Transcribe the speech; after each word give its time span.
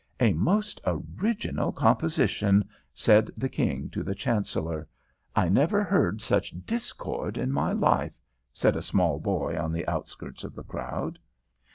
"A 0.19 0.33
most 0.33 0.81
original 0.83 1.71
composition!" 1.71 2.67
said 2.91 3.29
the 3.37 3.47
King 3.49 3.87
to 3.91 4.01
the 4.01 4.15
Chancellor. 4.15 4.87
"I 5.35 5.47
never 5.47 5.83
heard 5.83 6.23
such 6.23 6.59
discord 6.65 7.37
in 7.37 7.51
my 7.51 7.71
life," 7.71 8.19
said 8.51 8.75
a 8.75 8.81
small 8.81 9.19
boy 9.19 9.55
on 9.55 9.71
the 9.71 9.87
outskirts 9.87 10.43
of 10.43 10.55
the 10.55 10.63
crowd. 10.63 11.19